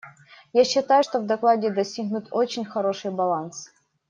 [0.53, 3.69] Я считаю, что в докладе достигнут очень хороший баланс.